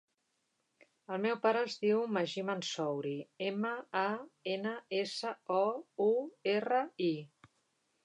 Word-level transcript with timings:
El 1.15 1.19
meu 1.25 1.35
pare 1.43 1.61
es 1.65 1.75
diu 1.83 1.99
Magí 2.15 2.45
Mansouri: 2.49 3.13
ema, 3.51 3.75
a, 4.07 4.09
ena, 4.57 4.75
essa, 5.05 5.37
o, 5.61 5.63
u, 6.11 6.13
erra, 6.59 6.85
i. 7.15 7.17